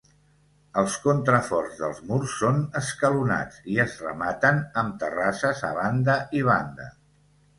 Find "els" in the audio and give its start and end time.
0.81-0.93